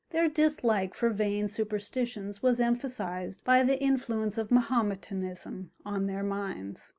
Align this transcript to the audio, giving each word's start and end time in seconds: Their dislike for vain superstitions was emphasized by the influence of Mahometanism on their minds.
Their 0.09 0.27
dislike 0.29 0.95
for 0.95 1.11
vain 1.11 1.47
superstitions 1.47 2.41
was 2.41 2.59
emphasized 2.59 3.45
by 3.45 3.61
the 3.61 3.79
influence 3.79 4.35
of 4.39 4.49
Mahometanism 4.49 5.69
on 5.85 6.07
their 6.07 6.23
minds. 6.23 6.89